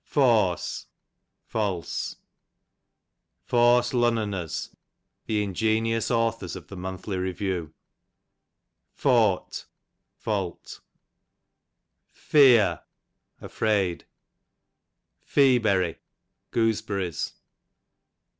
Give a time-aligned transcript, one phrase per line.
[0.03, 0.55] Foan,
[1.47, 2.15] Fawse,/ffl?s«.
[3.47, 4.75] Fawse Lunnoners,
[5.27, 7.71] the ingenious authors of the monthly reriew.
[8.99, 9.65] Favit,
[10.15, 10.81] fault.
[12.11, 12.81] Feear,
[13.41, 14.07] afraid.
[15.23, 15.97] Feaberry,
[16.49, 17.33] gooseberries.